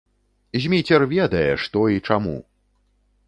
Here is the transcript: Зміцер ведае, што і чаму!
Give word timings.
Зміцер 0.63 1.01
ведае, 1.11 1.51
што 1.65 1.79
і 1.97 2.05
чаму! 2.09 2.35